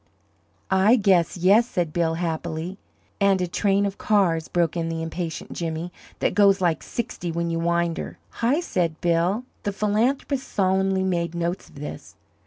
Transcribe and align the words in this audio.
"I 0.71 0.95
guess 0.95 1.37
yes," 1.37 1.67
said 1.67 1.93
Bill, 1.93 2.15
happily. 2.15 2.79
"And 3.19 3.39
a 3.39 3.45
train 3.47 3.85
of 3.85 3.99
cars," 3.99 4.47
broke 4.47 4.75
in 4.75 4.89
the 4.89 5.03
impatient 5.03 5.53
Jimmy, 5.53 5.93
"that 6.21 6.33
goes 6.33 6.59
like 6.59 6.81
sixty 6.81 7.31
when 7.31 7.51
you 7.51 7.59
wind 7.59 7.99
her?" 7.99 8.17
"Hi!" 8.41 8.61
said 8.61 8.99
Bill. 8.99 9.43
The 9.61 9.71
philanthropist 9.71 10.47
solemnly 10.47 11.03
made 11.03 11.35
notes 11.35 11.69
of 11.69 11.75
this. 11.75 12.15